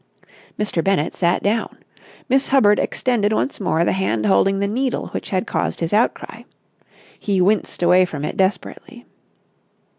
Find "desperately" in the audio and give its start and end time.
8.35-9.05